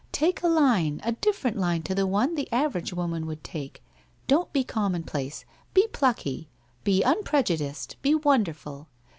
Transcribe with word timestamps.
'Take 0.23 0.41
a 0.41 0.47
line, 0.47 0.99
a 1.03 1.11
different 1.11 1.57
line 1.57 1.83
to 1.83 1.93
the 1.93 2.07
one 2.07 2.33
the 2.33 2.51
average 2.51 2.91
woman 2.91 3.27
would 3.27 3.43
take. 3.43 3.83
Don't 4.25 4.51
be 4.51 4.63
commonplace. 4.63 5.45
Be 5.75 5.87
plucky, 5.89 6.49
be 6.83 7.03
unprejudiced, 7.03 7.97
be 8.01 8.15
wonderful. 8.15 8.87